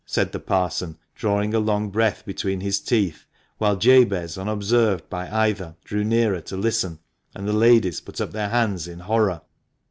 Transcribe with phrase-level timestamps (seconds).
[0.03, 3.27] said the Parson, drawing a long breath between his teeth,
[3.59, 6.97] while Jabez, unobserved by either, drew nearer to listen,
[7.35, 9.41] and the ladies put up their hands in horror.